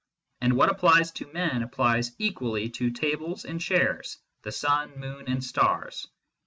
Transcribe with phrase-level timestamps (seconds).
[0.41, 5.43] And what applies to men applies equally to tables and chairs, the sun, moon and
[5.43, 6.07] stars.